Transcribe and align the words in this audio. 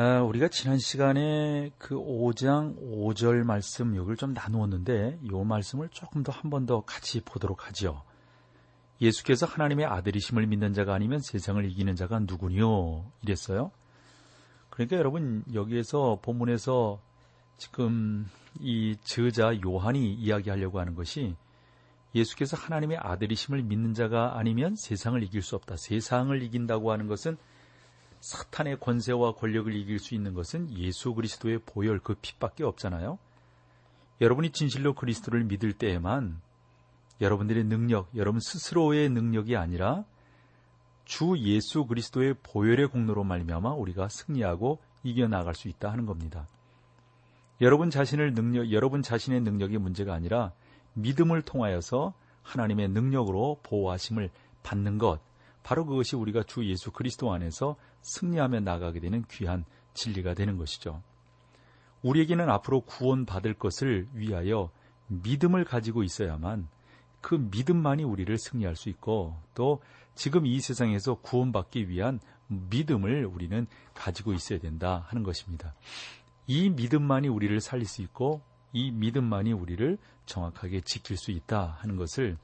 아, 0.00 0.20
우리가 0.22 0.46
지난 0.46 0.78
시간에 0.78 1.72
그 1.76 1.96
5장 1.96 2.76
5절 2.78 3.42
말씀 3.42 3.96
여기를 3.96 4.16
좀 4.16 4.32
나누었는데 4.32 5.18
이 5.24 5.28
말씀을 5.28 5.88
조금 5.88 6.22
더 6.22 6.30
한 6.30 6.50
번 6.50 6.66
더 6.66 6.82
같이 6.82 7.20
보도록 7.20 7.66
하죠. 7.66 8.04
예수께서 9.00 9.44
하나님의 9.44 9.86
아들이심을 9.86 10.46
믿는 10.46 10.72
자가 10.72 10.94
아니면 10.94 11.18
세상을 11.18 11.64
이기는 11.64 11.96
자가 11.96 12.20
누구니요? 12.20 13.10
이랬어요. 13.22 13.72
그러니까 14.70 14.98
여러분 14.98 15.42
여기에서 15.52 16.20
본문에서 16.22 17.00
지금 17.56 18.28
이 18.60 18.94
저자 19.02 19.50
요한이 19.66 20.14
이야기하려고 20.14 20.78
하는 20.78 20.94
것이 20.94 21.34
예수께서 22.14 22.56
하나님의 22.56 22.98
아들이심을 22.98 23.64
믿는 23.64 23.94
자가 23.94 24.38
아니면 24.38 24.76
세상을 24.76 25.20
이길 25.24 25.42
수 25.42 25.56
없다. 25.56 25.76
세상을 25.76 26.40
이긴다고 26.40 26.92
하는 26.92 27.08
것은 27.08 27.36
사탄의 28.20 28.80
권세와 28.80 29.34
권력을 29.34 29.74
이길 29.74 29.98
수 29.98 30.14
있는 30.14 30.34
것은 30.34 30.70
예수 30.76 31.14
그리스도의 31.14 31.60
보혈 31.64 32.00
그 32.00 32.14
빛밖에 32.14 32.64
없잖아요. 32.64 33.18
여러분이 34.20 34.50
진실로 34.50 34.94
그리스도를 34.94 35.44
믿을 35.44 35.72
때에만 35.72 36.40
여러분들의 37.20 37.64
능력, 37.64 38.08
여러분 38.16 38.40
스스로의 38.40 39.08
능력이 39.08 39.56
아니라 39.56 40.04
주 41.04 41.36
예수 41.38 41.86
그리스도의 41.86 42.34
보혈의 42.42 42.88
공로로 42.88 43.24
말미암아 43.24 43.72
우리가 43.74 44.08
승리하고 44.08 44.78
이겨나갈 45.02 45.54
수 45.54 45.68
있다 45.68 45.90
하는 45.90 46.06
겁니다. 46.06 46.46
여러분 47.60 47.90
자신을 47.90 48.34
능력, 48.34 48.70
여러분 48.70 49.02
자신의 49.02 49.40
능력이 49.40 49.78
문제가 49.78 50.14
아니라 50.14 50.52
믿음을 50.94 51.42
통하여서 51.42 52.12
하나님의 52.42 52.88
능력으로 52.88 53.58
보호하심을 53.62 54.30
받는 54.62 54.98
것, 54.98 55.20
바로 55.62 55.84
그것이 55.84 56.16
우리가 56.16 56.44
주 56.44 56.64
예수 56.66 56.92
그리스도 56.92 57.32
안에서 57.32 57.76
승리하며 58.02 58.60
나가게 58.60 59.00
되는 59.00 59.24
귀한 59.30 59.64
진리가 59.94 60.34
되는 60.34 60.56
것이죠. 60.56 61.02
우리에게는 62.02 62.48
앞으로 62.48 62.82
구원받을 62.82 63.54
것을 63.54 64.08
위하여 64.12 64.70
믿음을 65.08 65.64
가지고 65.64 66.02
있어야만 66.02 66.68
그 67.20 67.34
믿음만이 67.34 68.04
우리를 68.04 68.36
승리할 68.38 68.76
수 68.76 68.88
있고 68.88 69.36
또 69.54 69.82
지금 70.14 70.46
이 70.46 70.60
세상에서 70.60 71.16
구원받기 71.16 71.88
위한 71.88 72.20
믿음을 72.46 73.26
우리는 73.26 73.66
가지고 73.94 74.32
있어야 74.32 74.58
된다 74.58 75.04
하는 75.08 75.22
것입니다. 75.22 75.74
이 76.46 76.70
믿음만이 76.70 77.28
우리를 77.28 77.60
살릴 77.60 77.86
수 77.86 78.02
있고 78.02 78.42
이 78.72 78.90
믿음만이 78.90 79.52
우리를 79.52 79.98
정확하게 80.26 80.82
지킬 80.82 81.16
수 81.16 81.30
있다 81.30 81.76
하는 81.80 81.96
것을 81.96 82.38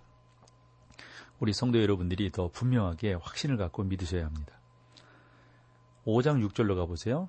우리 1.39 1.53
성도 1.53 1.81
여러분들이 1.81 2.31
더 2.31 2.49
분명하게 2.49 3.15
확신을 3.15 3.57
갖고 3.57 3.83
믿으셔야 3.83 4.25
합니다. 4.25 4.59
5장 6.07 6.47
6절로 6.49 6.77
가보세요. 6.77 7.29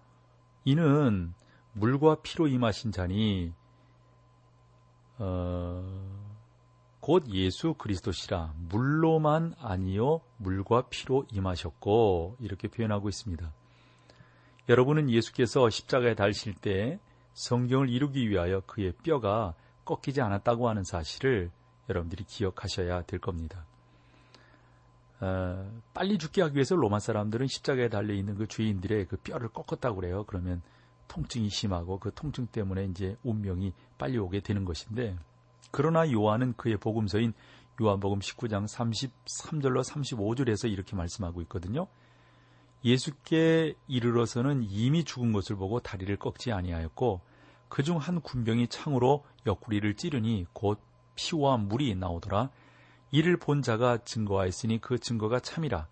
이는 0.63 1.33
물과 1.73 2.17
피로 2.21 2.47
임하신 2.47 2.91
자니 2.91 3.53
어, 5.17 5.83
곧 6.99 7.27
예수 7.29 7.75
그리스도시라 7.75 8.53
물로만 8.69 9.55
아니요 9.59 10.21
물과 10.37 10.87
피로 10.89 11.25
임하셨고 11.31 12.37
이렇게 12.39 12.67
표현하고 12.67 13.09
있습니다. 13.09 13.53
여러분은 14.67 15.09
예수께서 15.09 15.69
십자가에 15.69 16.15
달실 16.15 16.55
때 16.55 16.99
성경을 17.33 17.89
이루기 17.89 18.29
위하여 18.29 18.61
그의 18.61 18.93
뼈가 19.03 19.53
꺾이지 19.85 20.21
않았다고 20.21 20.67
하는 20.67 20.83
사실을 20.83 21.51
여러분들이 21.89 22.23
기억하셔야 22.23 23.03
될 23.03 23.19
겁니다. 23.19 23.65
어, 25.21 25.81
빨리 25.93 26.17
죽게 26.17 26.41
하기 26.41 26.55
위해서 26.55 26.75
로마 26.75 26.99
사람들은 26.99 27.47
십자가에 27.47 27.89
달려 27.89 28.13
있는 28.13 28.35
그 28.35 28.47
죄인들의 28.47 29.07
그 29.07 29.17
뼈를 29.17 29.49
꺾었다고 29.49 29.95
그래요. 29.95 30.23
그러면 30.27 30.61
통증이 31.07 31.49
심하고 31.49 31.99
그 31.99 32.11
통증 32.13 32.47
때문에 32.47 32.85
이제 32.85 33.15
운명이 33.23 33.73
빨리 33.97 34.17
오게 34.17 34.41
되는 34.41 34.65
것인데 34.65 35.15
그러나 35.71 36.09
요한은 36.11 36.53
그의 36.57 36.77
복음서인 36.77 37.33
요한복음 37.81 38.19
19장 38.19 38.65
33절로 38.67 39.83
35절에서 39.83 40.71
이렇게 40.71 40.95
말씀하고 40.95 41.41
있거든요. 41.43 41.87
예수께 42.83 43.75
이르러서는 43.87 44.63
이미 44.69 45.03
죽은 45.03 45.31
것을 45.31 45.55
보고 45.55 45.79
다리를 45.79 46.15
꺾지 46.17 46.51
아니하였고 46.51 47.21
그중 47.67 47.97
한 47.97 48.21
군병이 48.21 48.67
창으로 48.67 49.25
옆구리를 49.45 49.95
찌르니 49.95 50.45
곧 50.53 50.79
피와 51.15 51.57
물이 51.57 51.95
나오더라. 51.95 52.51
이를 53.15 53.37
본 53.37 53.61
자가 53.61 53.99
증거하였으니 53.99 54.79
그 54.81 54.99
증거가 54.99 55.39
참이라. 55.39 55.87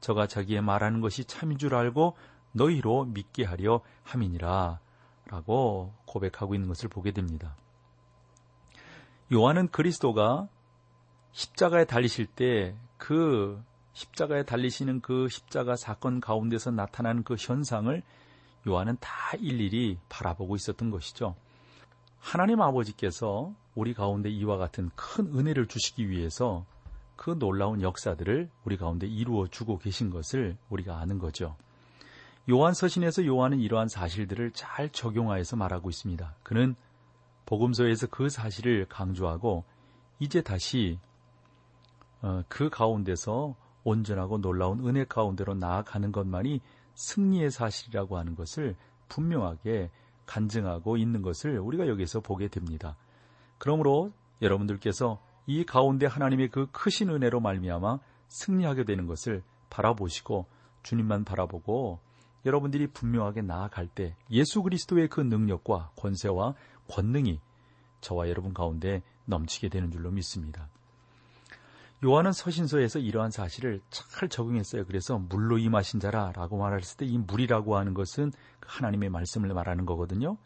저가 0.00 0.26
자기의 0.26 0.62
말하는 0.62 1.00
것이 1.00 1.24
참인 1.24 1.58
줄 1.58 1.74
알고 1.74 2.16
너희로 2.52 3.06
믿게 3.06 3.44
하려 3.44 3.80
함이니라. 4.04 4.80
라고 5.26 5.92
고백하고 6.06 6.54
있는 6.54 6.68
것을 6.68 6.88
보게 6.88 7.10
됩니다. 7.10 7.56
요한은 9.32 9.68
그리스도가 9.68 10.48
십자가에 11.32 11.84
달리실 11.84 12.26
때 12.26 12.74
그 12.98 13.62
십자가에 13.94 14.42
달리시는 14.42 15.00
그 15.00 15.28
십자가 15.30 15.76
사건 15.76 16.20
가운데서 16.20 16.72
나타나는 16.72 17.22
그 17.22 17.36
현상을 17.38 18.02
요한은 18.66 18.98
다 19.00 19.10
일일이 19.38 19.98
바라보고 20.08 20.56
있었던 20.56 20.90
것이죠. 20.90 21.34
하나님 22.18 22.60
아버지께서 22.60 23.54
우리 23.78 23.94
가운데 23.94 24.28
이와 24.28 24.56
같은 24.56 24.90
큰 24.96 25.26
은혜를 25.38 25.68
주시기 25.68 26.10
위해서 26.10 26.66
그 27.14 27.38
놀라운 27.38 27.80
역사들을 27.80 28.50
우리 28.64 28.76
가운데 28.76 29.06
이루어 29.06 29.46
주고 29.46 29.78
계신 29.78 30.10
것을 30.10 30.56
우리가 30.68 30.98
아는 30.98 31.20
거죠. 31.20 31.54
요한 32.50 32.74
서신에서 32.74 33.24
요한은 33.24 33.60
이러한 33.60 33.86
사실들을 33.86 34.50
잘 34.50 34.90
적용하여서 34.90 35.54
말하고 35.54 35.90
있습니다. 35.90 36.34
그는 36.42 36.74
복음서에서 37.46 38.08
그 38.08 38.28
사실을 38.28 38.86
강조하고 38.88 39.62
이제 40.18 40.42
다시 40.42 40.98
어, 42.20 42.42
그 42.48 42.70
가운데서 42.70 43.54
온전하고 43.84 44.40
놀라운 44.40 44.84
은혜 44.88 45.04
가운데로 45.04 45.54
나아가는 45.54 46.10
것만이 46.10 46.60
승리의 46.96 47.52
사실이라고 47.52 48.18
하는 48.18 48.34
것을 48.34 48.74
분명하게 49.08 49.92
간증하고 50.26 50.96
있는 50.96 51.22
것을 51.22 51.60
우리가 51.60 51.86
여기서 51.86 52.18
보게 52.18 52.48
됩니다. 52.48 52.96
그러므로 53.58 54.12
여러분들께서 54.40 55.20
이 55.46 55.64
가운데 55.64 56.06
하나님의 56.06 56.48
그 56.48 56.68
크신 56.70 57.10
은혜로 57.10 57.40
말미암아 57.40 57.98
승리하게 58.28 58.84
되는 58.84 59.06
것을 59.06 59.42
바라보시고 59.70 60.46
주님만 60.82 61.24
바라보고 61.24 62.00
여러분들이 62.46 62.86
분명하게 62.88 63.42
나아갈 63.42 63.88
때 63.88 64.14
예수 64.30 64.62
그리스도의 64.62 65.08
그 65.08 65.20
능력과 65.20 65.90
권세와 65.96 66.54
권능이 66.88 67.40
저와 68.00 68.28
여러분 68.28 68.54
가운데 68.54 69.02
넘치게 69.24 69.68
되는 69.68 69.90
줄로 69.90 70.10
믿습니다. 70.10 70.68
요한은 72.04 72.32
서신서에서 72.32 73.00
이러한 73.00 73.32
사실을 73.32 73.80
잘 73.90 74.28
적용했어요. 74.28 74.84
그래서 74.86 75.18
물로 75.18 75.58
임하신 75.58 75.98
자라라고 75.98 76.56
말했을 76.56 76.96
때 76.96 77.06
이 77.06 77.18
물이라고 77.18 77.76
하는 77.76 77.92
것은 77.92 78.32
하나님의 78.60 79.08
말씀을 79.10 79.52
말하는 79.52 79.84
거거든요. 79.84 80.36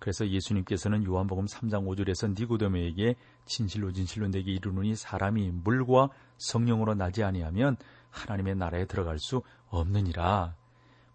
그래서 0.00 0.26
예수님께서는 0.26 1.04
요한복음 1.04 1.44
3장 1.44 1.86
5절에서 1.86 2.34
니고데모에게 2.40 3.16
진실로 3.44 3.92
진실로 3.92 4.28
내게 4.28 4.50
이르노니 4.52 4.96
사람이 4.96 5.50
물과 5.62 6.08
성령으로 6.38 6.94
나지 6.94 7.22
아니하면 7.22 7.76
하나님의 8.08 8.56
나라에 8.56 8.86
들어갈 8.86 9.18
수 9.18 9.42
없느니라. 9.68 10.56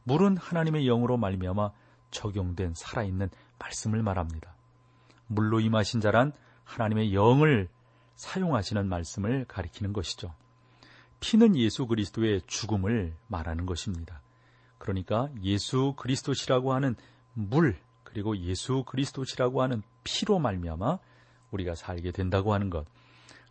물은 0.04 0.38
하나님의 0.38 0.86
영으로 0.86 1.18
말미암아 1.18 1.72
적용된 2.12 2.76
살아있는 2.76 3.30
말씀을 3.58 4.04
말합니다. 4.04 4.56
물로 5.28 5.60
임하신 5.60 6.00
자란 6.00 6.32
하나님의 6.64 7.16
영을 7.16 7.68
사용하시는 8.16 8.88
말씀을 8.88 9.46
가리키는 9.46 9.94
것이죠. 9.94 10.32
피는 11.22 11.56
예수 11.56 11.88
그리스도의 11.88 12.44
죽음을 12.46 13.16
말하는 13.28 13.66
것입니다. 13.66 14.22
그러니까 14.78 15.30
예수 15.42 15.96
그리스도시라고 15.98 16.74
하는 16.74 16.96
물 17.34 17.80
그리고 18.16 18.38
예수 18.38 18.84
그리스도시라고 18.86 19.62
하는 19.62 19.84
피로 20.06 20.40
말미암아 20.40 21.00
우리가 21.52 21.76
살게 21.76 22.12
된다고 22.12 22.54
하는 22.54 22.70
것. 22.70 22.86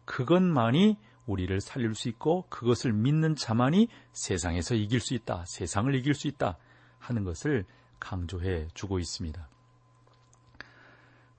그것만이 0.06 0.96
우리를 1.26 1.60
살릴 1.60 1.94
수 1.94 2.08
있고 2.08 2.46
그것을 2.48 2.94
믿는 2.94 3.36
자만이 3.36 3.88
세상에서 4.12 4.74
이길 4.74 5.00
수 5.00 5.12
있다. 5.12 5.44
세상을 5.46 5.94
이길 5.94 6.14
수 6.14 6.28
있다. 6.28 6.56
하는 6.98 7.24
것을 7.24 7.66
강조해 8.00 8.68
주고 8.72 8.98
있습니다. 8.98 9.46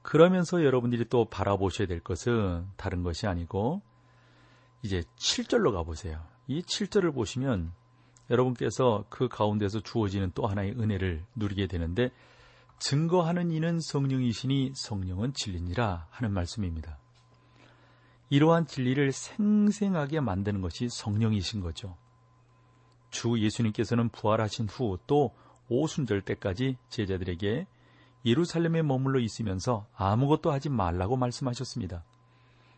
그러면서 0.03 0.63
여러분들이 0.63 1.05
또 1.09 1.25
바라보셔야 1.25 1.87
될 1.87 2.01
것은 2.01 2.67
다른 2.77 3.01
것이 3.01 3.25
아니고 3.25 3.81
이제 4.83 5.01
7절로 5.15 5.73
가보세요. 5.73 6.23
이 6.45 6.61
7절을 6.61 7.11
보시면 7.15 7.73
여러분께서 8.29 9.05
그 9.09 9.27
가운데서 9.27 9.79
주어지는 9.79 10.31
또 10.35 10.45
하나의 10.45 10.73
은혜를 10.73 11.25
누리게 11.33 11.65
되는데 11.65 12.11
증거하는 12.79 13.51
이는 13.51 13.79
성령이시니 13.79 14.73
성령은 14.75 15.33
진리니라 15.33 16.07
하는 16.09 16.31
말씀입니다. 16.33 16.97
이러한 18.29 18.67
진리를 18.67 19.11
생생하게 19.11 20.19
만드는 20.19 20.61
것이 20.61 20.89
성령이신 20.89 21.61
거죠. 21.61 21.95
주 23.09 23.39
예수님께서는 23.39 24.09
부활하신 24.09 24.67
후 24.67 24.97
또 25.07 25.33
오순절 25.69 26.21
때까지 26.21 26.77
제자들에게 26.89 27.67
예루살렘에 28.25 28.81
머물러 28.81 29.19
있으면서 29.19 29.87
아무것도 29.95 30.51
하지 30.51 30.69
말라고 30.69 31.15
말씀하셨습니다. 31.15 32.03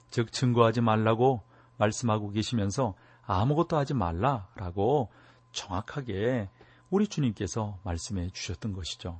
즉 0.09 0.31
증거하지 0.31 0.81
말라고 0.81 1.41
말씀하고 1.77 2.31
계시면서 2.31 2.95
아무것도 3.25 3.77
하지 3.77 3.93
말라라고 3.93 5.09
정확하게 5.51 6.49
우리 6.89 7.07
주님께서 7.07 7.79
말씀해 7.83 8.29
주셨던 8.29 8.73
것이죠. 8.73 9.19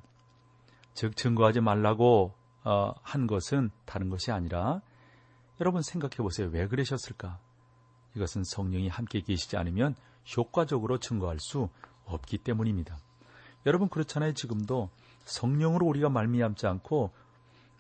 즉 0.98 1.16
증거하지 1.16 1.62
말라고 1.62 2.34
어, 2.64 2.92
한 3.04 3.28
것은 3.28 3.70
다른 3.86 4.10
것이 4.10 4.32
아니라 4.32 4.82
여러분 5.62 5.84
생각해 5.84 6.16
보세요. 6.18 6.50
왜 6.52 6.68
그러셨을까? 6.68 7.38
이것은 8.16 8.44
성령이 8.44 8.88
함께 8.88 9.22
계시지 9.22 9.58
않으면 9.58 9.94
효과적으로 10.36 10.98
증거할 10.98 11.38
수 11.40 11.70
없기 12.06 12.40
때문입니다. 12.40 12.98
여러분 13.68 13.90
그렇잖아요. 13.90 14.34
지금도 14.34 14.90
성령으로 15.24 15.86
우리가 15.86 16.10
말미암지 16.10 16.66
않고 16.66 17.12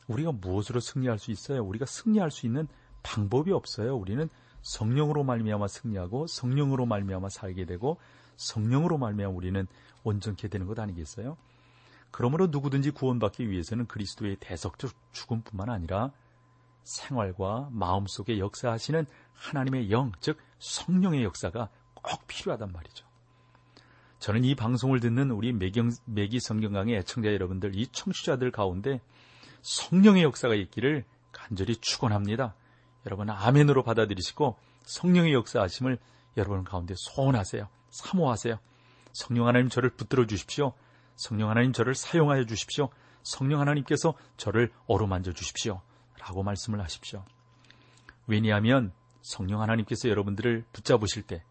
우리가 0.07 0.31
무엇으로 0.33 0.79
승리할 0.79 1.17
수 1.17 1.31
있어요? 1.31 1.63
우리가 1.63 1.87
승리할 1.87 2.29
수 2.29 2.45
있는 2.45 2.67
방법이 3.01 3.51
없어요. 3.51 3.97
우리는 3.97 4.29
성령으로 4.61 5.23
말미암아 5.23 5.67
승리하고 5.67 6.27
성령으로 6.27 6.85
말미암아 6.85 7.29
살게 7.29 7.65
되고 7.65 7.97
성령으로 8.35 8.99
말미암아 8.99 9.33
우리는 9.35 9.65
온전케 10.03 10.49
되는 10.49 10.67
것 10.67 10.77
아니겠어요? 10.77 11.35
그러므로 12.17 12.47
누구든지 12.47 12.89
구원받기 12.89 13.47
위해서는 13.47 13.85
그리스도의 13.85 14.37
대속적 14.39 14.91
죽음뿐만 15.11 15.69
아니라 15.69 16.11
생활과 16.81 17.69
마음속에 17.71 18.39
역사하시는 18.39 19.05
하나님의 19.35 19.91
영, 19.91 20.11
즉 20.19 20.39
성령의 20.57 21.23
역사가 21.23 21.69
꼭 21.93 22.25
필요하단 22.25 22.71
말이죠. 22.71 23.05
저는 24.17 24.45
이 24.45 24.55
방송을 24.55 24.99
듣는 24.99 25.29
우리 25.29 25.53
매경, 25.53 25.91
매기 26.05 26.39
성경강의 26.39 26.95
애청자 26.95 27.31
여러분들, 27.31 27.75
이 27.75 27.85
청취자들 27.85 28.49
가운데 28.49 28.99
성령의 29.61 30.23
역사가 30.23 30.55
있기를 30.55 31.05
간절히 31.31 31.75
축원합니다. 31.75 32.55
여러분 33.05 33.29
아멘으로 33.29 33.83
받아들이시고 33.83 34.57
성령의 34.85 35.33
역사하심을 35.33 35.99
여러분 36.35 36.63
가운데 36.63 36.95
소원하세요. 36.97 37.67
사모하세요. 37.91 38.57
성령 39.13 39.45
하나님 39.45 39.69
저를 39.69 39.91
붙들어 39.91 40.25
주십시오. 40.25 40.73
성령 41.17 41.49
하나님 41.49 41.73
저를 41.73 41.95
사용하여 41.95 42.45
주십시오. 42.45 42.89
성령 43.23 43.59
하나님께서 43.59 44.13
저를 44.37 44.71
어루만져 44.85 45.33
주십시오. 45.33 45.81
라고 46.19 46.43
말씀을 46.43 46.79
하십시오. 46.79 47.25
왜냐하면 48.27 48.93
성령 49.21 49.61
하나님께서 49.61 50.09
여러분들을 50.09 50.63
붙잡으실 50.71 51.23
때, 51.23 51.43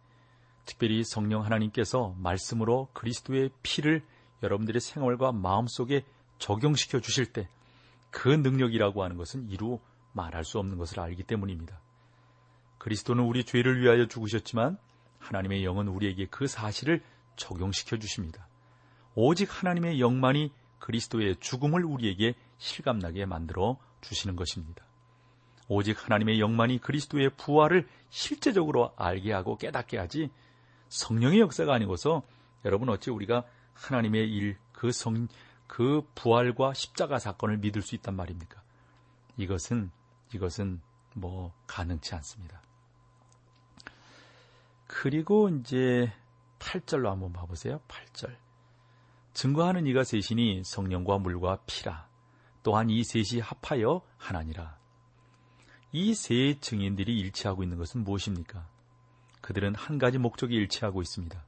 특별히 0.64 1.02
성령 1.04 1.44
하나님께서 1.44 2.14
말씀으로 2.18 2.88
그리스도의 2.92 3.50
피를 3.62 4.02
여러분들의 4.42 4.80
생활과 4.80 5.32
마음 5.32 5.66
속에 5.66 6.04
적용시켜 6.38 7.00
주실 7.00 7.32
때, 7.32 7.48
그 8.10 8.28
능력이라고 8.28 9.02
하는 9.02 9.16
것은 9.16 9.50
이루 9.50 9.80
말할 10.12 10.44
수 10.44 10.58
없는 10.58 10.78
것을 10.78 11.00
알기 11.00 11.24
때문입니다. 11.24 11.80
그리스도는 12.78 13.24
우리 13.24 13.44
죄를 13.44 13.82
위하여 13.82 14.06
죽으셨지만 14.06 14.78
하나님의 15.18 15.64
영은 15.64 15.88
우리에게 15.88 16.26
그 16.26 16.46
사실을 16.46 17.02
적용시켜 17.34 17.98
주십니다. 17.98 18.46
오직 19.16 19.48
하나님의 19.50 19.98
영만이 19.98 20.52
그리스도의 20.78 21.36
죽음을 21.40 21.84
우리에게 21.84 22.34
실감나게 22.58 23.24
만들어 23.24 23.78
주시는 24.02 24.36
것입니다. 24.36 24.84
오직 25.68 26.04
하나님의 26.04 26.38
영만이 26.38 26.78
그리스도의 26.78 27.30
부활을 27.30 27.88
실제적으로 28.10 28.92
알게 28.96 29.32
하고 29.32 29.56
깨닫게 29.56 29.98
하지 29.98 30.30
성령의 30.90 31.40
역사가 31.40 31.74
아니고서 31.74 32.22
여러분 32.64 32.88
어찌 32.90 33.10
우리가 33.10 33.44
하나님의 33.72 34.30
일, 34.30 34.58
그 34.72 34.92
성, 34.92 35.28
그 35.66 36.06
부활과 36.14 36.74
십자가 36.74 37.18
사건을 37.18 37.56
믿을 37.58 37.82
수 37.82 37.94
있단 37.94 38.14
말입니까? 38.14 38.62
이것은, 39.38 39.90
이것은 40.34 40.80
뭐 41.14 41.52
가능치 41.66 42.14
않습니다. 42.16 42.60
그리고 44.86 45.48
이제 45.48 46.12
8절로 46.58 47.06
한번 47.06 47.32
봐보세요. 47.32 47.80
8절. 47.88 48.45
증거하는 49.36 49.86
이가 49.86 50.02
셋이니 50.02 50.62
성령과 50.64 51.18
물과 51.18 51.58
피라. 51.66 52.08
또한 52.62 52.88
이 52.88 53.04
셋이 53.04 53.42
합하여 53.42 54.00
하나니라. 54.16 54.78
이 55.92 56.14
세 56.14 56.58
증인들이 56.58 57.18
일치하고 57.18 57.62
있는 57.62 57.76
것은 57.76 58.02
무엇입니까? 58.02 58.66
그들은 59.42 59.74
한 59.74 59.98
가지 59.98 60.16
목적이 60.16 60.54
일치하고 60.54 61.02
있습니다. 61.02 61.44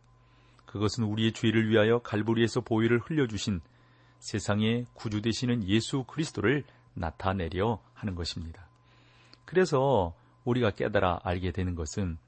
그것은 0.66 1.04
우리의 1.04 1.32
죄를 1.32 1.70
위하여 1.70 2.00
갈보리에서 2.00 2.60
보혈을 2.60 2.98
흘려주신 2.98 3.62
세상의 4.18 4.84
구주 4.92 5.22
되시는 5.22 5.66
예수 5.66 6.04
그리스도를 6.04 6.64
나타내려 6.92 7.80
하는 7.94 8.14
것입니다. 8.14 8.68
그래서 9.46 10.14
우리가 10.44 10.72
깨달아 10.72 11.20
알게 11.22 11.52
되는 11.52 11.74
것은 11.74 12.18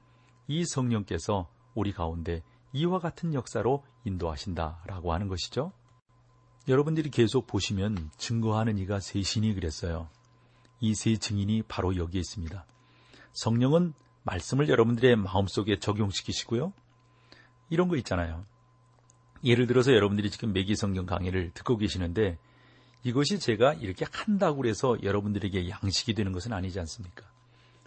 이 0.47 0.65
성령께서 0.65 1.51
우리 1.75 1.91
가운데 1.93 2.41
이와 2.73 2.99
같은 2.99 3.33
역사로 3.33 3.83
인도하신다라고 4.05 5.13
하는 5.13 5.27
것이죠. 5.27 5.71
여러분들이 6.67 7.09
계속 7.09 7.47
보시면 7.47 8.11
증거하는 8.17 8.77
이가 8.77 8.99
셋이니 8.99 9.53
그랬어요. 9.55 10.09
이 10.79 10.93
세 10.95 11.15
증인이 11.15 11.63
바로 11.63 11.95
여기에 11.95 12.19
있습니다. 12.19 12.65
성령은 13.33 13.93
말씀을 14.23 14.69
여러분들의 14.69 15.15
마음속에 15.15 15.79
적용시키시고요. 15.79 16.73
이런 17.69 17.87
거 17.87 17.95
있잖아요. 17.97 18.45
예를 19.43 19.67
들어서 19.67 19.93
여러분들이 19.93 20.29
지금 20.29 20.53
매기 20.53 20.75
성경 20.75 21.05
강의를 21.05 21.51
듣고 21.53 21.77
계시는데 21.77 22.37
이것이 23.03 23.39
제가 23.39 23.73
이렇게 23.73 24.05
한다고 24.11 24.67
해서 24.67 24.97
여러분들에게 25.01 25.69
양식이 25.69 26.13
되는 26.13 26.31
것은 26.31 26.53
아니지 26.53 26.79
않습니까? 26.79 27.25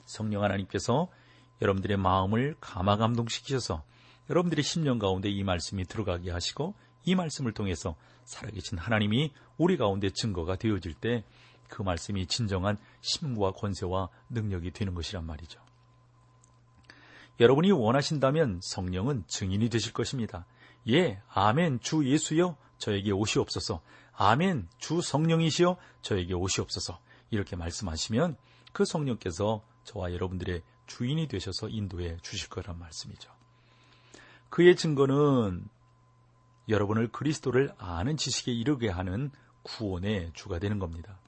성령 0.04 0.42
하나님께서 0.42 1.08
여러분들의 1.62 1.96
마음을 1.96 2.56
감화 2.60 2.96
감동시키셔서 2.96 3.84
여러분들의 4.30 4.62
심령 4.62 4.98
가운데 4.98 5.28
이 5.28 5.42
말씀이 5.42 5.84
들어가게 5.84 6.30
하시고 6.30 6.74
이 7.04 7.14
말씀을 7.14 7.52
통해서 7.52 7.96
살아계신 8.24 8.78
하나님이 8.78 9.32
우리 9.58 9.76
가운데 9.76 10.10
증거가 10.10 10.56
되어질 10.56 10.94
때 10.94 11.24
그 11.68 11.82
말씀이 11.82 12.26
진정한 12.26 12.78
힘과 13.02 13.52
권세와 13.52 14.08
능력이 14.30 14.70
되는 14.70 14.94
것이란 14.94 15.26
말이죠. 15.26 15.60
여러분이 17.40 17.72
원하신다면 17.72 18.60
성령은 18.62 19.24
증인이 19.26 19.68
되실 19.68 19.92
것입니다. 19.92 20.46
예, 20.88 21.20
아멘, 21.28 21.80
주 21.80 22.08
예수여, 22.08 22.56
저에게 22.78 23.10
오시옵소서. 23.10 23.82
아멘, 24.12 24.68
주 24.78 25.00
성령이시여, 25.00 25.76
저에게 26.02 26.34
오시옵소서. 26.34 27.00
이렇게 27.30 27.56
말씀하시면 27.56 28.36
그 28.72 28.84
성령께서 28.84 29.64
저와 29.82 30.12
여러분들의 30.12 30.62
주인이 30.86 31.26
되셔서 31.26 31.68
인도해 31.68 32.18
주실 32.22 32.48
거란 32.50 32.78
말씀이죠. 32.78 33.33
그의 34.54 34.76
증거는 34.76 35.68
여러분을 36.68 37.08
그리스도를 37.10 37.74
아는 37.76 38.16
지식에 38.16 38.52
이르게 38.52 38.88
하는 38.88 39.32
구원의 39.64 40.30
주가 40.32 40.60
되는 40.60 40.78
겁니다. 40.78 41.18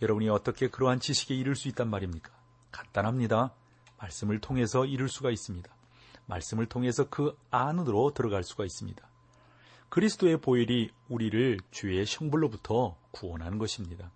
여러분이 0.00 0.28
어떻게 0.28 0.66
그러한 0.66 0.98
지식에 0.98 1.36
이를 1.36 1.54
수 1.54 1.68
있단 1.68 1.88
말입니까? 1.88 2.32
간단합니다. 2.72 3.54
말씀을 3.96 4.40
통해서 4.40 4.84
이룰 4.84 5.08
수가 5.08 5.30
있습니다. 5.30 5.72
말씀을 6.26 6.66
통해서 6.66 7.08
그 7.08 7.38
안으로 7.52 8.12
들어갈 8.12 8.42
수가 8.42 8.64
있습니다. 8.64 9.08
그리스도의 9.88 10.40
보혈이 10.40 10.90
우리를 11.10 11.60
죄의 11.70 12.06
형벌로부터 12.08 12.96
구원하는 13.12 13.58
것입니다. 13.58 14.10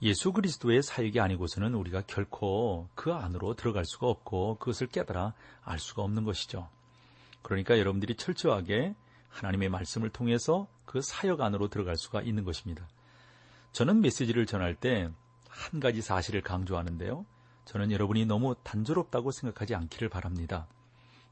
예수 0.00 0.32
그리스도의 0.32 0.82
사역이 0.82 1.20
아니고서는 1.20 1.74
우리가 1.74 2.04
결코 2.06 2.88
그 2.94 3.12
안으로 3.12 3.52
들어갈 3.52 3.84
수가 3.84 4.06
없고 4.06 4.56
그것을 4.60 4.86
깨달아 4.86 5.34
알 5.62 5.78
수가 5.78 6.00
없는 6.04 6.24
것이죠. 6.24 6.70
그러니까 7.42 7.78
여러분들이 7.78 8.16
철저하게 8.16 8.94
하나님의 9.28 9.68
말씀을 9.68 10.10
통해서 10.10 10.68
그 10.84 11.00
사역 11.02 11.40
안으로 11.40 11.68
들어갈 11.68 11.96
수가 11.96 12.22
있는 12.22 12.44
것입니다. 12.44 12.86
저는 13.72 14.00
메시지를 14.00 14.46
전할 14.46 14.74
때 14.74 15.10
한 15.52 15.80
가지 15.80 16.00
사실을 16.00 16.40
강조하는데요. 16.40 17.26
저는 17.66 17.92
여러분이 17.92 18.26
너무 18.26 18.56
단조롭다고 18.62 19.30
생각하지 19.30 19.74
않기를 19.74 20.08
바랍니다. 20.08 20.66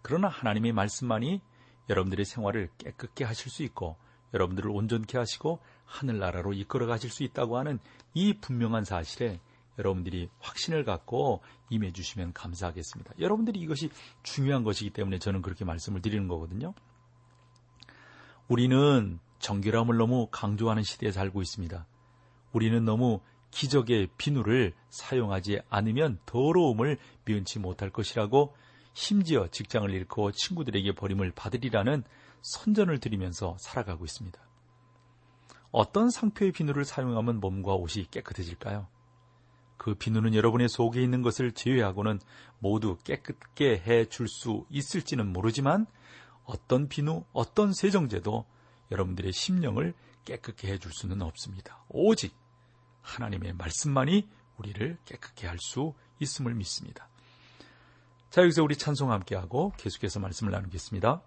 그러나 0.02 0.28
하나님의 0.28 0.72
말씀만이 0.72 1.40
여러분들의 1.88 2.24
생활을 2.24 2.68
깨끗게 2.78 3.24
하실 3.24 3.50
수 3.50 3.62
있고 3.64 3.96
여러분들을 4.34 4.70
온전케 4.70 5.18
하시고 5.18 5.58
하늘나라로 5.86 6.52
이끌어 6.52 6.86
가실 6.86 7.10
수 7.10 7.24
있다고 7.24 7.58
하는 7.58 7.80
이 8.14 8.34
분명한 8.34 8.84
사실에 8.84 9.40
여러분들이 9.80 10.28
확신을 10.38 10.84
갖고 10.84 11.40
임해 11.70 11.92
주시면 11.92 12.32
감사하겠습니다. 12.32 13.14
여러분들이 13.18 13.58
이것이 13.60 13.90
중요한 14.22 14.62
것이기 14.62 14.90
때문에 14.90 15.18
저는 15.18 15.42
그렇게 15.42 15.64
말씀을 15.64 16.02
드리는 16.02 16.28
거거든요. 16.28 16.74
우리는 18.48 19.18
정결함을 19.38 19.96
너무 19.96 20.28
강조하는 20.30 20.82
시대에 20.82 21.10
살고 21.10 21.40
있습니다. 21.40 21.86
우리는 22.52 22.84
너무 22.84 23.20
기적의 23.50 24.08
비누를 24.16 24.74
사용하지 24.90 25.60
않으면 25.70 26.20
더러움을 26.26 26.98
면치 27.24 27.58
못할 27.58 27.90
것이라고 27.90 28.54
심지어 28.92 29.48
직장을 29.48 29.88
잃고 29.90 30.32
친구들에게 30.32 30.94
버림을 30.94 31.32
받으리라는 31.32 32.04
선전을 32.42 32.98
드리면서 33.00 33.56
살아가고 33.58 34.04
있습니다. 34.04 34.40
어떤 35.72 36.10
상표의 36.10 36.52
비누를 36.52 36.84
사용하면 36.84 37.40
몸과 37.40 37.74
옷이 37.74 38.06
깨끗해질까요? 38.10 38.88
그 39.80 39.94
비누는 39.94 40.34
여러분의 40.34 40.68
속에 40.68 41.02
있는 41.02 41.22
것을 41.22 41.52
제외하고는 41.52 42.20
모두 42.58 42.98
깨끗게 43.02 43.82
해 43.86 44.04
줄 44.04 44.28
수 44.28 44.66
있을지는 44.68 45.32
모르지만 45.32 45.86
어떤 46.44 46.86
비누, 46.86 47.24
어떤 47.32 47.72
세정제도 47.72 48.44
여러분들의 48.90 49.32
심령을 49.32 49.94
깨끗게 50.26 50.68
해 50.68 50.76
줄 50.76 50.92
수는 50.92 51.22
없습니다. 51.22 51.82
오직 51.88 52.36
하나님의 53.00 53.54
말씀만이 53.54 54.28
우리를 54.58 54.98
깨끗게 55.06 55.46
할 55.46 55.56
수 55.58 55.94
있음을 56.18 56.52
믿습니다. 56.56 57.08
자, 58.28 58.42
여기서 58.42 58.62
우리 58.62 58.76
찬송 58.76 59.10
함께 59.10 59.34
하고 59.34 59.72
계속해서 59.78 60.20
말씀을 60.20 60.52
나누겠습니다. 60.52 61.22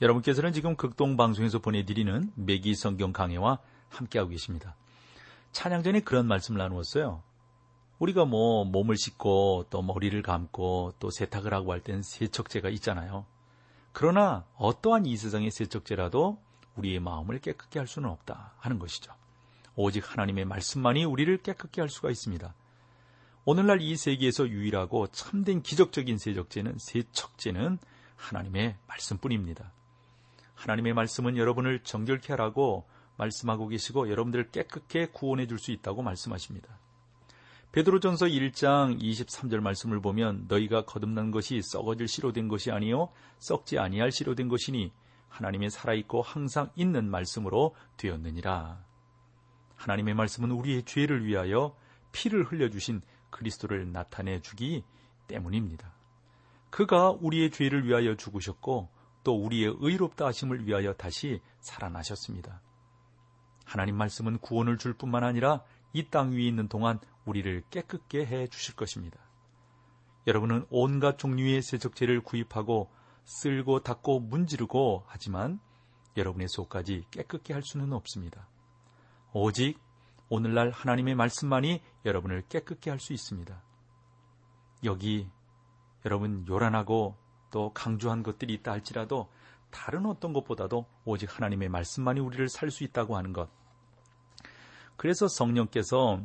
여러분께서는 0.00 0.52
지금 0.52 0.76
극동 0.76 1.16
방송에서 1.16 1.58
보내드리는 1.58 2.32
매기 2.34 2.74
성경 2.74 3.12
강해와 3.12 3.58
함께하고 3.88 4.30
계십니다. 4.30 4.76
찬양 5.52 5.82
전에 5.82 6.00
그런 6.00 6.26
말씀을 6.26 6.58
나누었어요. 6.58 7.22
우리가 7.98 8.26
뭐 8.26 8.64
몸을 8.64 8.98
씻고 8.98 9.66
또 9.70 9.80
머리를 9.80 10.20
감고 10.20 10.94
또 10.98 11.10
세탁을 11.10 11.54
하고 11.54 11.72
할 11.72 11.80
땐 11.80 12.02
세척제가 12.02 12.68
있잖아요. 12.70 13.24
그러나 13.92 14.44
어떠한 14.56 15.06
이 15.06 15.16
세상의 15.16 15.50
세척제라도 15.50 16.38
우리의 16.76 17.00
마음을 17.00 17.38
깨끗게 17.38 17.78
할 17.78 17.88
수는 17.88 18.10
없다 18.10 18.52
하는 18.58 18.78
것이죠. 18.78 19.14
오직 19.76 20.12
하나님의 20.12 20.44
말씀만이 20.44 21.06
우리를 21.06 21.38
깨끗게 21.38 21.80
할 21.80 21.88
수가 21.88 22.10
있습니다. 22.10 22.54
오늘날 23.46 23.80
이 23.80 23.96
세계에서 23.96 24.48
유일하고 24.48 25.06
참된 25.06 25.62
기적적인 25.62 26.18
세적제는 26.18 26.76
세척제는 26.78 27.78
하나님의 28.16 28.76
말씀뿐입니다. 28.88 29.72
하나님의 30.66 30.94
말씀은 30.94 31.36
여러분을 31.36 31.78
정결케 31.84 32.32
하라고 32.32 32.88
말씀하고 33.18 33.68
계시고 33.68 34.10
여러분들을 34.10 34.50
깨끗게 34.50 35.06
구원해 35.12 35.46
줄 35.46 35.58
수 35.58 35.70
있다고 35.70 36.02
말씀하십니다. 36.02 36.80
베드로전서 37.70 38.26
1장 38.26 39.00
23절 39.00 39.60
말씀을 39.60 40.00
보면 40.00 40.46
너희가 40.48 40.84
거듭난 40.84 41.30
것이 41.30 41.60
썩어질 41.62 42.08
씨로 42.08 42.32
된 42.32 42.48
것이 42.48 42.72
아니요 42.72 43.10
썩지 43.38 43.78
아니할 43.78 44.10
씨로 44.10 44.34
된 44.34 44.48
것이니 44.48 44.92
하나님의 45.28 45.70
살아있고 45.70 46.22
항상 46.22 46.70
있는 46.74 47.08
말씀으로 47.10 47.76
되었느니라. 47.96 48.84
하나님의 49.76 50.14
말씀은 50.14 50.50
우리의 50.50 50.82
죄를 50.84 51.26
위하여 51.26 51.76
피를 52.10 52.44
흘려주신 52.44 53.02
그리스도를 53.30 53.92
나타내 53.92 54.40
주기 54.40 54.82
때문입니다. 55.28 55.92
그가 56.70 57.10
우리의 57.10 57.50
죄를 57.52 57.86
위하여 57.86 58.16
죽으셨고 58.16 58.95
또 59.26 59.34
우리의 59.34 59.74
의롭다 59.80 60.26
하심을 60.26 60.68
위하여 60.68 60.92
다시 60.92 61.40
살아나셨습니다. 61.58 62.60
하나님 63.64 63.96
말씀은 63.96 64.38
구원을 64.38 64.78
줄 64.78 64.92
뿐만 64.94 65.24
아니라 65.24 65.64
이 65.92 66.08
땅 66.10 66.30
위에 66.30 66.42
있는 66.42 66.68
동안 66.68 67.00
우리를 67.24 67.64
깨끗게 67.70 68.24
해 68.24 68.46
주실 68.46 68.76
것입니다. 68.76 69.18
여러분은 70.28 70.64
온갖 70.70 71.18
종류의 71.18 71.62
세척제를 71.62 72.20
구입하고 72.20 72.88
쓸고 73.24 73.80
닦고 73.80 74.20
문지르고 74.20 75.02
하지만 75.08 75.58
여러분의 76.16 76.46
속까지 76.48 77.06
깨끗게 77.10 77.52
할 77.52 77.64
수는 77.64 77.92
없습니다. 77.92 78.46
오직 79.32 79.80
오늘날 80.28 80.70
하나님의 80.70 81.16
말씀만이 81.16 81.82
여러분을 82.04 82.44
깨끗게 82.48 82.90
할 82.90 83.00
수 83.00 83.12
있습니다. 83.12 83.60
여기 84.84 85.28
여러분 86.04 86.46
요란하고 86.48 87.16
또 87.50 87.72
강조한 87.72 88.22
것들이 88.22 88.54
있다 88.54 88.72
할지라도 88.72 89.28
다른 89.70 90.06
어떤 90.06 90.32
것보다도 90.32 90.86
오직 91.04 91.34
하나님의 91.36 91.68
말씀만이 91.68 92.20
우리를 92.20 92.48
살 92.48 92.70
수 92.70 92.84
있다고 92.84 93.16
하는 93.16 93.32
것. 93.32 93.48
그래서 94.96 95.28
성령께서 95.28 96.20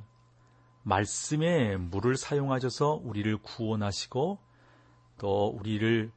말씀에 0.83 1.77
물을 1.77 2.15
사용하셔서 2.15 3.01
우리를 3.03 3.37
구원하시고 3.37 4.39
또 5.17 5.47
우리를 5.47 6.11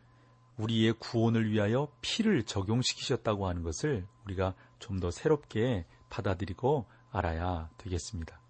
우리의 0.56 0.92
구원을 0.94 1.50
위하여 1.50 1.88
피를 2.00 2.44
적용시키셨다고 2.44 3.48
하는 3.48 3.62
것을 3.62 4.06
우리가 4.24 4.54
좀 4.78 5.00
더 5.00 5.10
새롭게 5.10 5.86
받아들이고 6.10 6.86
알아야 7.10 7.70
되겠습니다. 7.78 8.43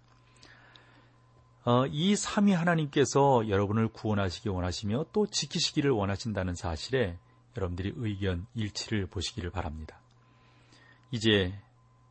어, 1.65 1.87
이 1.87 2.15
삼위 2.15 2.53
하나님께서 2.53 3.49
여러분을 3.49 3.87
구원하시기 3.87 4.49
원하시며 4.49 5.07
또 5.11 5.25
지키시기를 5.25 5.89
원하신다는 5.89 6.53
사실에 6.53 7.17
여러분들이 7.57 7.91
의견 7.95 8.45
일치를 8.53 9.07
보시기를 9.07 9.49
바랍니다. 9.49 9.99
이제 11.09 11.59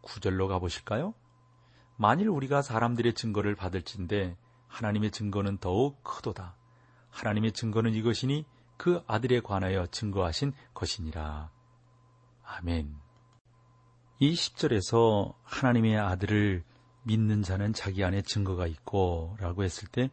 구절로 0.00 0.48
가보실까요? 0.48 1.14
만일 1.96 2.30
우리가 2.30 2.62
사람들의 2.62 3.14
증거를 3.14 3.54
받을진데 3.54 4.36
하나님의 4.66 5.12
증거는 5.12 5.58
더욱 5.58 6.02
크도다. 6.02 6.56
하나님의 7.10 7.52
증거는 7.52 7.94
이것이니 7.94 8.44
그 8.76 9.04
아들에 9.06 9.38
관하여 9.38 9.86
증거하신 9.86 10.52
것이니라. 10.74 11.50
아멘. 12.44 12.92
이 14.18 14.32
10절에서 14.32 15.34
하나님의 15.44 15.96
아들을 15.96 16.64
믿는 17.04 17.42
자는 17.42 17.72
자기 17.72 18.02
안에 18.04 18.22
증거가 18.22 18.66
있고 18.66 19.36
라고 19.38 19.62
했을 19.62 19.88
때 19.88 20.10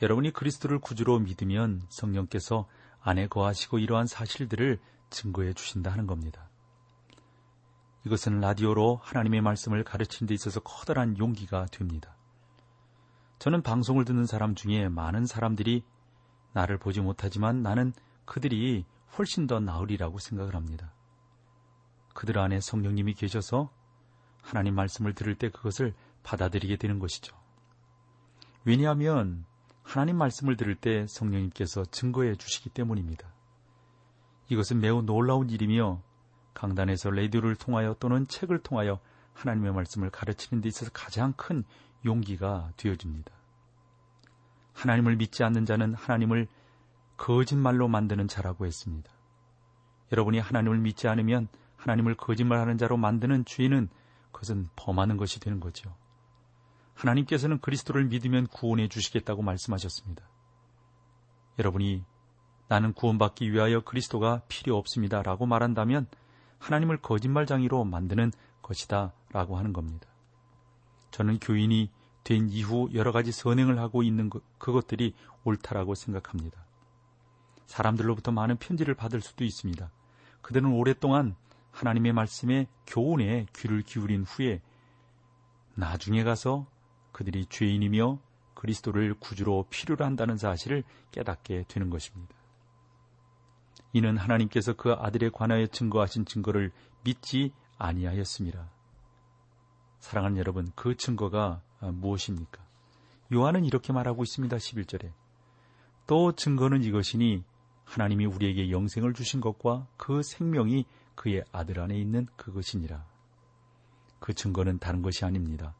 여러분이 0.00 0.32
그리스도를 0.32 0.78
구주로 0.78 1.18
믿으면 1.18 1.82
성령께서 1.88 2.68
안에 3.00 3.26
거하시고 3.26 3.78
이러한 3.78 4.06
사실들을 4.06 4.78
증거해 5.10 5.54
주신다 5.54 5.90
하는 5.90 6.06
겁니다. 6.06 6.48
이것은 8.06 8.40
라디오로 8.40 9.00
하나님의 9.02 9.40
말씀을 9.40 9.84
가르치는 9.84 10.28
데 10.28 10.34
있어서 10.34 10.60
커다란 10.60 11.18
용기가 11.18 11.66
됩니다. 11.66 12.14
저는 13.38 13.62
방송을 13.62 14.04
듣는 14.04 14.26
사람 14.26 14.54
중에 14.54 14.88
많은 14.88 15.26
사람들이 15.26 15.82
나를 16.52 16.78
보지 16.78 17.00
못하지만 17.00 17.62
나는 17.62 17.92
그들이 18.24 18.84
훨씬 19.16 19.46
더 19.46 19.60
나으리라고 19.60 20.18
생각을 20.18 20.54
합니다. 20.54 20.92
그들 22.14 22.38
안에 22.38 22.60
성령님이 22.60 23.14
계셔서 23.14 23.70
하나님 24.42 24.74
말씀을 24.74 25.14
들을 25.14 25.34
때 25.34 25.50
그것을 25.50 25.94
받아들이게 26.28 26.76
되는 26.76 26.98
것이죠. 26.98 27.34
왜냐하면 28.64 29.46
하나님 29.82 30.16
말씀을 30.18 30.58
들을 30.58 30.74
때 30.74 31.06
성령님께서 31.06 31.86
증거해 31.86 32.34
주시기 32.36 32.68
때문입니다. 32.68 33.26
이것은 34.50 34.80
매우 34.80 35.00
놀라운 35.00 35.48
일이며 35.48 36.02
강단에서 36.52 37.10
레디오를 37.10 37.56
통하여 37.56 37.96
또는 37.98 38.28
책을 38.28 38.58
통하여 38.58 39.00
하나님의 39.32 39.72
말씀을 39.72 40.10
가르치는 40.10 40.60
데 40.60 40.68
있어서 40.68 40.90
가장 40.92 41.32
큰 41.34 41.64
용기가 42.04 42.72
되어집니다. 42.76 43.32
하나님을 44.74 45.16
믿지 45.16 45.42
않는 45.44 45.64
자는 45.64 45.94
하나님을 45.94 46.46
거짓말로 47.16 47.88
만드는 47.88 48.28
자라고 48.28 48.66
했습니다. 48.66 49.10
여러분이 50.12 50.40
하나님을 50.40 50.78
믿지 50.78 51.08
않으면 51.08 51.48
하나님을 51.76 52.16
거짓말하는 52.16 52.76
자로 52.76 52.98
만드는 52.98 53.46
죄는 53.46 53.88
그것은 54.30 54.68
범하는 54.76 55.16
것이 55.16 55.40
되는 55.40 55.58
거죠. 55.58 55.94
하나님께서는 56.98 57.60
그리스도를 57.60 58.06
믿으면 58.06 58.48
구원해 58.48 58.88
주시겠다고 58.88 59.42
말씀하셨습니다. 59.42 60.24
여러분이 61.58 62.04
나는 62.66 62.92
구원받기 62.92 63.52
위하여 63.52 63.80
그리스도가 63.80 64.42
필요 64.48 64.76
없습니다. 64.76 65.22
라고 65.22 65.46
말한다면 65.46 66.06
하나님을 66.58 66.98
거짓말장이로 66.98 67.84
만드는 67.84 68.32
것이다 68.62 69.12
라고 69.30 69.56
하는 69.56 69.72
겁니다. 69.72 70.08
저는 71.12 71.38
교인이 71.38 71.90
된 72.24 72.48
이후 72.50 72.90
여러 72.92 73.12
가지 73.12 73.30
선행을 73.32 73.78
하고 73.78 74.02
있는 74.02 74.28
그, 74.28 74.42
그것들이 74.58 75.14
옳다라고 75.44 75.94
생각합니다. 75.94 76.64
사람들로부터 77.66 78.32
많은 78.32 78.56
편지를 78.56 78.94
받을 78.94 79.20
수도 79.20 79.44
있습니다. 79.44 79.90
그들은 80.42 80.72
오랫동안 80.72 81.36
하나님의 81.70 82.12
말씀에 82.12 82.66
교훈에 82.86 83.46
귀를 83.54 83.82
기울인 83.82 84.24
후에 84.24 84.60
나중에 85.74 86.24
가서 86.24 86.66
그들이 87.18 87.46
죄인이며 87.46 88.20
그리스도를 88.54 89.14
구주로 89.14 89.66
필요로 89.70 90.04
한다는 90.04 90.36
사실을 90.36 90.84
깨닫게 91.10 91.64
되는 91.66 91.90
것입니다. 91.90 92.32
이는 93.92 94.16
하나님께서 94.16 94.74
그 94.74 94.92
아들에 94.92 95.28
관하여 95.28 95.66
증거하신 95.66 96.26
증거를 96.26 96.70
믿지 97.02 97.50
아니하였습니다. 97.76 98.70
사랑하는 99.98 100.36
여러분, 100.36 100.70
그 100.76 100.96
증거가 100.96 101.60
무엇입니까? 101.80 102.64
요한은 103.32 103.64
이렇게 103.64 103.92
말하고 103.92 104.22
있습니다. 104.22 104.56
11절에. 104.56 105.12
또 106.06 106.30
증거는 106.30 106.84
이것이니 106.84 107.42
하나님이 107.82 108.26
우리에게 108.26 108.70
영생을 108.70 109.12
주신 109.14 109.40
것과 109.40 109.88
그 109.96 110.22
생명이 110.22 110.84
그의 111.16 111.42
아들 111.50 111.80
안에 111.80 111.98
있는 111.98 112.28
그것이니라. 112.36 113.04
그 114.20 114.34
증거는 114.34 114.78
다른 114.78 115.02
것이 115.02 115.24
아닙니다. 115.24 115.74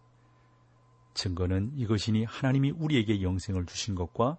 증거는 1.19 1.73
이것이니 1.75 2.25
하나님이 2.25 2.71
우리에게 2.71 3.23
영생을 3.23 3.67
주신 3.67 3.97
것과 3.97 4.37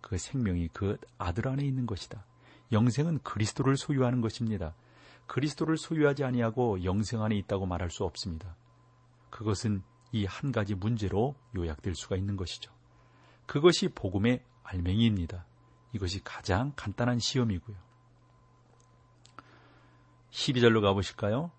그 0.00 0.16
생명이 0.16 0.68
그 0.72 0.96
아들 1.18 1.46
안에 1.46 1.62
있는 1.62 1.84
것이다. 1.84 2.24
영생은 2.72 3.18
그리스도를 3.18 3.76
소유하는 3.76 4.22
것입니다. 4.22 4.74
그리스도를 5.26 5.76
소유하지 5.76 6.24
아니하고 6.24 6.84
영생 6.84 7.22
안에 7.22 7.36
있다고 7.36 7.66
말할 7.66 7.90
수 7.90 8.04
없습니다. 8.04 8.56
그것은 9.28 9.82
이 10.12 10.24
한 10.24 10.52
가지 10.52 10.74
문제로 10.74 11.34
요약될 11.54 11.94
수가 11.94 12.16
있는 12.16 12.36
것이죠. 12.36 12.72
그것이 13.44 13.88
복음의 13.88 14.42
알맹이입니다. 14.62 15.44
이것이 15.92 16.24
가장 16.24 16.72
간단한 16.76 17.18
시험이고요. 17.18 17.76
12절로 20.30 20.80
가보실까요? 20.80 21.50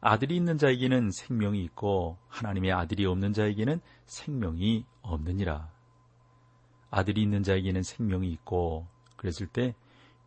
아들이 0.00 0.36
있는 0.36 0.58
자에게는 0.58 1.10
생명이 1.10 1.62
있고 1.64 2.18
하나님의 2.28 2.72
아들이 2.72 3.04
없는 3.06 3.32
자에게는 3.32 3.80
생명이 4.06 4.84
없느니라. 5.02 5.70
아들이 6.90 7.22
있는 7.22 7.42
자에게는 7.42 7.82
생명이 7.82 8.30
있고 8.32 8.86
그랬을 9.16 9.46
때 9.46 9.74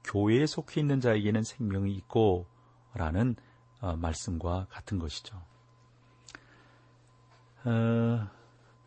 교회에 0.03 0.45
속해 0.45 0.81
있는 0.81 0.99
자에게는 0.99 1.43
생명이 1.43 1.93
있고 1.95 2.45
라는 2.93 3.35
어, 3.79 3.95
말씀과 3.95 4.67
같은 4.69 4.99
것이죠. 4.99 5.41
어, 7.63 8.27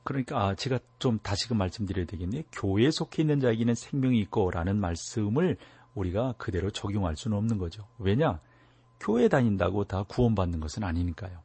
그러니까 0.02 0.38
아, 0.38 0.54
제가 0.54 0.78
좀 0.98 1.18
다시금 1.18 1.56
말씀드려야 1.56 2.06
되겠네요. 2.06 2.42
교회에 2.52 2.90
속해 2.90 3.22
있는 3.22 3.40
자에게는 3.40 3.74
생명이 3.74 4.20
있고 4.20 4.50
라는 4.50 4.78
말씀을 4.78 5.56
우리가 5.94 6.34
그대로 6.36 6.70
적용할 6.70 7.16
수는 7.16 7.36
없는 7.38 7.58
거죠. 7.58 7.86
왜냐? 7.98 8.40
교회 9.00 9.28
다닌다고 9.28 9.84
다 9.84 10.04
구원받는 10.04 10.60
것은 10.60 10.84
아니니까요. 10.84 11.42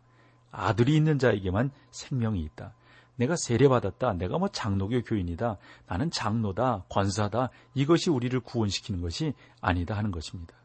아들이 0.52 0.96
있는 0.96 1.20
자에게만 1.20 1.72
생명이 1.92 2.42
있다. 2.42 2.74
내가 3.18 3.36
세례받았다. 3.36 4.14
내가 4.14 4.38
뭐 4.38 4.48
장로교 4.48 5.04
교인이다. 5.04 5.58
나는 5.88 6.10
장로다. 6.10 6.86
권사다. 6.90 7.50
이것이 7.74 8.10
우리를 8.10 8.40
구원시키는 8.40 9.02
것이 9.02 9.34
아니다 9.62 9.98
하는 9.98 10.12
것입니다. 10.12 10.56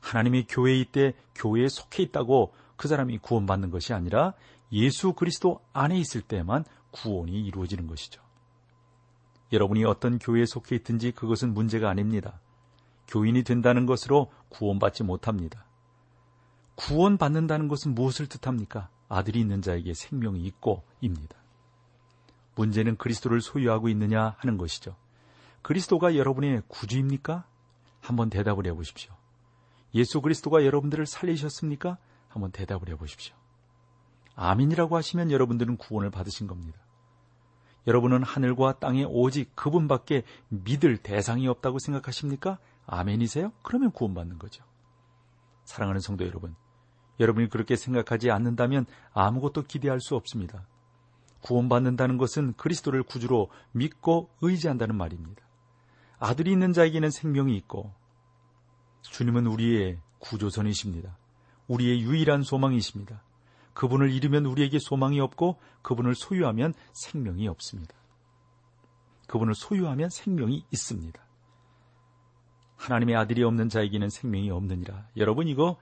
하나님이 0.00 0.46
교회에 0.48 0.78
있때 0.80 1.14
교회에 1.34 1.68
속해 1.68 2.02
있다고 2.04 2.54
그 2.76 2.88
사람이 2.88 3.18
구원받는 3.18 3.70
것이 3.70 3.92
아니라 3.92 4.32
예수 4.72 5.12
그리스도 5.12 5.60
안에 5.72 5.98
있을 5.98 6.22
때만 6.22 6.64
구원이 6.90 7.44
이루어지는 7.44 7.86
것이죠. 7.86 8.22
여러분이 9.52 9.84
어떤 9.84 10.18
교회에 10.18 10.46
속해 10.46 10.76
있든지 10.76 11.12
그것은 11.12 11.52
문제가 11.52 11.90
아닙니다. 11.90 12.40
교인이 13.08 13.42
된다는 13.42 13.86
것으로 13.86 14.30
구원받지 14.50 15.02
못합니다. 15.04 15.64
구원받는다는 16.78 17.66
것은 17.66 17.94
무엇을 17.94 18.28
뜻합니까? 18.28 18.88
아들이 19.08 19.40
있는 19.40 19.60
자에게 19.62 19.94
생명이 19.94 20.44
있고 20.44 20.84
입니다. 21.00 21.36
문제는 22.54 22.96
그리스도를 22.96 23.40
소유하고 23.40 23.88
있느냐 23.88 24.36
하는 24.38 24.56
것이죠. 24.58 24.96
그리스도가 25.62 26.16
여러분의 26.16 26.62
구주입니까? 26.68 27.44
한번 28.00 28.30
대답을 28.30 28.66
해보십시오. 28.68 29.12
예수 29.94 30.20
그리스도가 30.20 30.64
여러분들을 30.64 31.04
살리셨습니까? 31.04 31.98
한번 32.28 32.52
대답을 32.52 32.88
해보십시오. 32.90 33.34
아민이라고 34.36 34.96
하시면 34.96 35.32
여러분들은 35.32 35.78
구원을 35.78 36.10
받으신 36.10 36.46
겁니다. 36.46 36.78
여러분은 37.88 38.22
하늘과 38.22 38.78
땅에 38.78 39.04
오직 39.04 39.54
그분밖에 39.56 40.22
믿을 40.48 40.98
대상이 40.98 41.48
없다고 41.48 41.80
생각하십니까? 41.80 42.58
아멘이세요? 42.86 43.52
그러면 43.62 43.90
구원받는 43.90 44.38
거죠. 44.38 44.62
사랑하는 45.64 46.00
성도 46.00 46.24
여러분, 46.24 46.54
여러분이 47.20 47.48
그렇게 47.48 47.76
생각하지 47.76 48.30
않는다면 48.30 48.86
아무것도 49.12 49.64
기대할 49.64 50.00
수 50.00 50.16
없습니다. 50.16 50.66
구원받는다는 51.42 52.18
것은 52.18 52.54
그리스도를 52.54 53.02
구주로 53.02 53.48
믿고 53.72 54.30
의지한다는 54.40 54.96
말입니다. 54.96 55.42
아들이 56.18 56.52
있는 56.52 56.72
자에게는 56.72 57.10
생명이 57.10 57.56
있고 57.58 57.92
주님은 59.02 59.46
우리의 59.46 59.98
구조선이십니다. 60.18 61.16
우리의 61.68 62.00
유일한 62.02 62.42
소망이십니다. 62.42 63.22
그분을 63.74 64.10
잃으면 64.10 64.46
우리에게 64.46 64.78
소망이 64.80 65.20
없고 65.20 65.60
그분을 65.82 66.14
소유하면 66.16 66.74
생명이 66.92 67.46
없습니다. 67.46 67.94
그분을 69.28 69.54
소유하면 69.54 70.10
생명이 70.10 70.64
있습니다. 70.72 71.22
하나님의 72.76 73.14
아들이 73.14 73.44
없는 73.44 73.68
자에게는 73.68 74.08
생명이 74.08 74.50
없느니라. 74.50 75.08
여러분 75.16 75.46
이거 75.46 75.76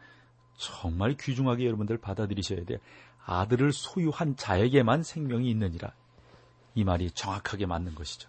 정말 0.57 1.17
귀중하게 1.19 1.67
여러분들 1.67 1.99
받아들이셔야 1.99 2.65
돼요. 2.65 2.79
아들을 3.25 3.73
소유한 3.73 4.37
자에게만 4.37 5.03
생명이 5.03 5.51
있느니라. 5.51 5.93
이 6.75 6.85
말이 6.85 7.11
정확하게 7.11 7.67
맞는 7.67 7.95
것이죠. 7.95 8.29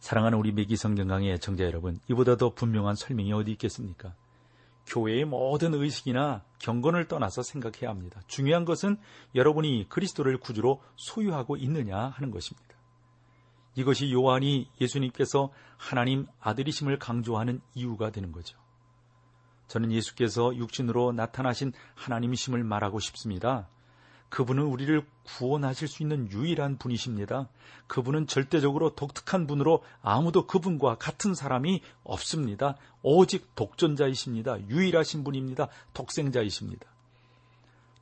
사랑하는 0.00 0.38
우리 0.38 0.52
미기 0.52 0.76
성경강의 0.76 1.32
애청자 1.32 1.64
여러분, 1.64 1.98
이보다 2.08 2.36
더 2.36 2.50
분명한 2.50 2.94
설명이 2.94 3.32
어디 3.32 3.50
있겠습니까? 3.52 4.14
교회의 4.86 5.24
모든 5.24 5.74
의식이나 5.74 6.42
경건을 6.60 7.08
떠나서 7.08 7.42
생각해야 7.42 7.90
합니다. 7.90 8.20
중요한 8.26 8.64
것은 8.64 8.96
여러분이 9.34 9.86
그리스도를 9.88 10.38
구주로 10.38 10.82
소유하고 10.96 11.56
있느냐 11.56 11.98
하는 11.98 12.30
것입니다. 12.30 12.68
이것이 13.74 14.12
요한이 14.12 14.70
예수님께서 14.80 15.52
하나님 15.76 16.26
아들이심을 16.40 16.98
강조하는 16.98 17.60
이유가 17.74 18.10
되는 18.10 18.32
거죠. 18.32 18.58
저는 19.68 19.92
예수께서 19.92 20.56
육신으로 20.56 21.12
나타나신 21.12 21.72
하나님이심을 21.94 22.64
말하고 22.64 23.00
싶습니다. 23.00 23.68
그분은 24.30 24.64
우리를 24.64 25.06
구원하실 25.24 25.88
수 25.88 26.02
있는 26.02 26.30
유일한 26.30 26.76
분이십니다. 26.76 27.48
그분은 27.86 28.26
절대적으로 28.26 28.94
독특한 28.94 29.46
분으로 29.46 29.82
아무도 30.02 30.46
그분과 30.46 30.96
같은 30.96 31.34
사람이 31.34 31.82
없습니다. 32.04 32.76
오직 33.02 33.54
독존자이십니다. 33.54 34.68
유일하신 34.68 35.24
분입니다. 35.24 35.68
독생자이십니다. 35.94 36.86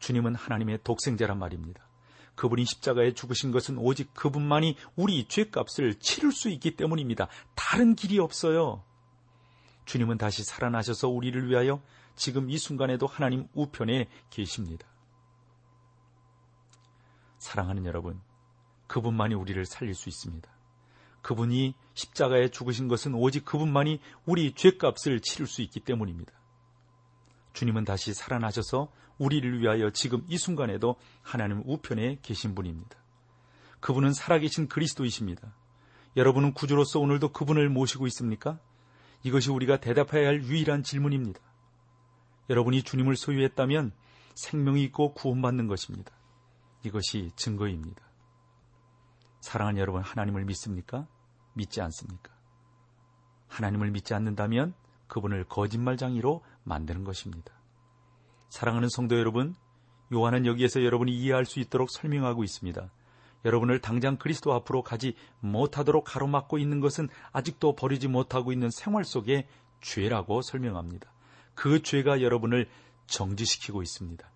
주님은 0.01 0.35
하나님의 0.35 0.81
독생자란 0.83 1.39
말입니다. 1.39 1.87
그분이 2.35 2.65
십자가에 2.65 3.15
죽으신 3.15 3.51
것은 3.51 3.79
오직 3.79 4.13
그분만이 4.13 4.77
우리 4.95 5.27
죄값을 5.27 5.95
치를 6.01 6.33
수 6.33 6.51
있기 6.51 6.77
때문입니다. 6.77 7.29
다른 7.55 7.95
길이 7.95 8.19
없어요. 8.19 8.83
주님은 9.87 10.19
다시 10.19 10.45
살아나셔서 10.45 11.09
우리를 11.09 11.49
위하여 11.49 11.81
지금 12.17 12.51
이 12.51 12.59
순간에도 12.59 13.07
하나님 13.07 13.47
우편에 13.55 14.09
계십니다. 14.31 14.87
사랑하는 17.39 17.87
여러분, 17.87 18.21
그분만이 18.89 19.35
우리를 19.35 19.65
살릴 19.65 19.95
수 19.95 20.09
있습니다. 20.09 20.49
그분이 21.23 21.75
십자가에 21.95 22.49
죽으신 22.49 22.89
것은 22.89 23.15
오직 23.15 23.45
그분만이 23.45 24.01
우리 24.27 24.53
죄값을 24.53 25.21
치를 25.21 25.47
수 25.47 25.63
있기 25.63 25.81
때문입니다. 25.81 26.33
주님은 27.53 27.85
다시 27.85 28.13
살아나셔서 28.13 28.93
우리를 29.19 29.61
위하여 29.61 29.91
지금 29.91 30.25
이 30.29 30.37
순간에도 30.37 30.97
하나님 31.23 31.63
우편에 31.65 32.19
계신 32.23 32.55
분입니다. 32.55 32.97
그분은 33.81 34.13
살아계신 34.13 34.69
그리스도이십니다. 34.69 35.55
여러분은 36.17 36.55
구주로서 36.55 37.01
오늘도 37.01 37.33
그분을 37.33 37.69
모시고 37.69 38.07
있습니까? 38.09 38.59
이것이 39.23 39.51
우리가 39.51 39.81
대답해야 39.81 40.29
할 40.29 40.43
유일한 40.43 40.83
질문입니다. 40.83 41.41
여러분이 42.49 42.83
주님을 42.83 43.17
소유했다면 43.17 43.93
생명이 44.35 44.83
있고 44.85 45.15
구원받는 45.15 45.67
것입니다. 45.67 46.13
이것이 46.85 47.33
증거입니다. 47.37 48.03
사랑하는 49.41 49.81
여러분, 49.81 50.03
하나님을 50.03 50.45
믿습니까? 50.45 51.07
믿지 51.55 51.81
않습니까? 51.81 52.33
하나님을 53.49 53.91
믿지 53.91 54.15
않는다면 54.15 54.75
그분을 55.09 55.45
거짓말장이로 55.45 56.45
만드는 56.65 57.05
것입니다. 57.05 57.53
사랑하는 58.49 58.89
성도 58.89 59.19
여러분, 59.19 59.55
요한은 60.13 60.47
여기에서 60.47 60.85
여러분이 60.85 61.13
이해할 61.13 61.45
수 61.45 61.59
있도록 61.61 61.91
설명하고 61.91 62.45
있습니다. 62.45 62.91
여러분을 63.47 63.81
당장 63.81 64.17
그리스도 64.17 64.53
앞으로 64.53 64.83
가지 64.83 65.15
못하도록 65.41 66.05
가로막고 66.05 66.59
있는 66.59 66.81
것은 66.81 67.09
아직도 67.33 67.77
버리지 67.77 68.09
못하고 68.09 68.53
있는 68.53 68.71
생활 68.71 69.05
속의 69.05 69.47
죄라고 69.81 70.43
설명합니다. 70.43 71.11
그 71.55 71.81
죄가 71.81 72.21
여러분을 72.21 72.69
정지시키고 73.07 73.83
있습니다. 73.83 74.29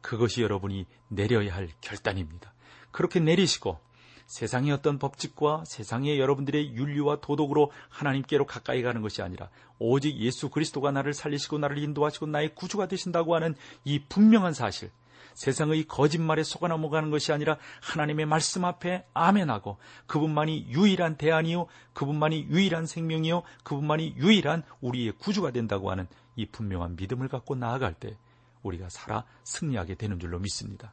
그것이 0.00 0.42
여러분이 0.42 0.86
내려야 1.08 1.54
할 1.54 1.68
결단입니다. 1.82 2.52
그렇게 2.90 3.20
내리시고 3.20 3.78
세상의 4.26 4.72
어떤 4.72 4.98
법칙과 4.98 5.64
세상의 5.66 6.18
여러분들의 6.18 6.74
윤리와 6.74 7.20
도덕으로 7.20 7.70
하나님께로 7.90 8.46
가까이 8.46 8.80
가는 8.82 9.02
것이 9.02 9.20
아니라 9.20 9.50
오직 9.78 10.16
예수 10.16 10.48
그리스도가 10.48 10.90
나를 10.90 11.12
살리시고 11.12 11.58
나를 11.58 11.78
인도하시고 11.78 12.26
나의 12.26 12.54
구주가 12.54 12.88
되신다고 12.88 13.34
하는 13.34 13.54
이 13.84 14.02
분명한 14.08 14.54
사실, 14.54 14.90
세상의 15.34 15.84
거짓말에 15.84 16.42
속아 16.42 16.68
넘어가는 16.68 17.10
것이 17.10 17.32
아니라 17.32 17.56
하나님의 17.82 18.26
말씀 18.26 18.64
앞에 18.64 19.04
아멘하고 19.12 19.78
그분만이 20.06 20.66
유일한 20.68 21.16
대안이요, 21.16 21.66
그분만이 21.92 22.46
유일한 22.48 22.86
생명이요, 22.86 23.42
그분만이 23.64 24.14
유일한 24.16 24.62
우리의 24.80 25.12
구주가 25.18 25.50
된다고 25.50 25.90
하는 25.90 26.06
이 26.36 26.46
분명한 26.46 26.96
믿음을 26.96 27.28
갖고 27.28 27.54
나아갈 27.54 27.94
때 27.94 28.16
우리가 28.62 28.88
살아 28.88 29.24
승리하게 29.44 29.94
되는 29.94 30.18
줄로 30.18 30.38
믿습니다. 30.38 30.92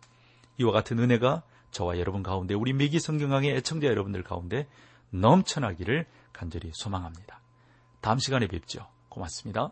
이와 0.58 0.72
같은 0.72 1.00
은혜가 1.00 1.44
저와 1.72 1.98
여러분 2.00 2.22
가운데 2.22 2.54
우리 2.54 2.74
맥기 2.74 3.00
성경강해 3.00 3.56
애청자 3.56 3.88
여러분들 3.88 4.24
가운데 4.24 4.68
넘쳐나기를 5.10 6.06
간절히 6.34 6.72
소망합니다. 6.74 7.40
다음 8.02 8.20
시간에 8.20 8.48
뵙죠. 8.48 8.88
고맙습니다. 9.10 9.72